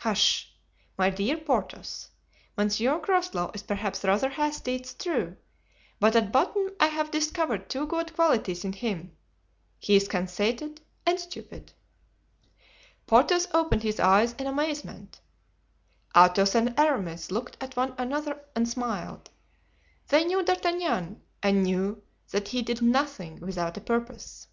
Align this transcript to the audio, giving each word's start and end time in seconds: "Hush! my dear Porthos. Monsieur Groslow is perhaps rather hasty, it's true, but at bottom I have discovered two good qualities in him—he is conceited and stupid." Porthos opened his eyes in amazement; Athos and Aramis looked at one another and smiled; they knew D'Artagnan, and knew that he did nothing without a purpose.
"Hush! 0.00 0.52
my 0.98 1.08
dear 1.08 1.38
Porthos. 1.38 2.10
Monsieur 2.54 2.98
Groslow 2.98 3.50
is 3.54 3.62
perhaps 3.62 4.04
rather 4.04 4.28
hasty, 4.28 4.74
it's 4.74 4.92
true, 4.92 5.38
but 5.98 6.14
at 6.14 6.30
bottom 6.30 6.72
I 6.78 6.88
have 6.88 7.10
discovered 7.10 7.66
two 7.70 7.86
good 7.86 8.14
qualities 8.14 8.62
in 8.62 8.74
him—he 8.74 9.96
is 9.96 10.06
conceited 10.06 10.82
and 11.06 11.18
stupid." 11.18 11.72
Porthos 13.06 13.48
opened 13.54 13.82
his 13.82 13.98
eyes 13.98 14.34
in 14.34 14.46
amazement; 14.46 15.22
Athos 16.14 16.54
and 16.54 16.78
Aramis 16.78 17.30
looked 17.30 17.56
at 17.62 17.74
one 17.74 17.94
another 17.96 18.38
and 18.54 18.68
smiled; 18.68 19.30
they 20.08 20.26
knew 20.26 20.42
D'Artagnan, 20.44 21.22
and 21.42 21.62
knew 21.62 22.02
that 22.32 22.48
he 22.48 22.60
did 22.60 22.82
nothing 22.82 23.40
without 23.40 23.78
a 23.78 23.80
purpose. 23.80 24.46